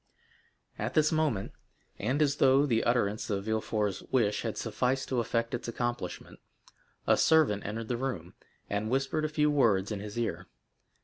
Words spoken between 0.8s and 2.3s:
this moment, and